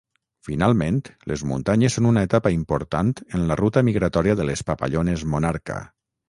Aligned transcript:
Finalment, 0.45 0.95
les 1.31 1.43
muntanyes 1.51 1.97
són 1.99 2.07
una 2.11 2.23
etapa 2.29 2.53
important 2.55 3.11
en 3.41 3.45
la 3.53 3.59
ruta 3.61 3.85
migratòria 3.91 4.37
de 4.41 4.49
les 4.51 4.65
papallones 4.71 5.29
monarca. 5.37 5.79